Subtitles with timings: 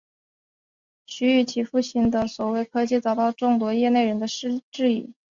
[1.05, 5.13] 徐与其父亲的所谓科技遭到众多业内人士的质疑。